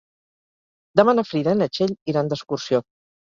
Demà 0.99 1.13
na 1.17 1.25
Frida 1.31 1.53
i 1.57 1.59
na 1.59 1.67
Txell 1.75 1.93
iran 2.15 2.33
d'excursió. 2.33 2.83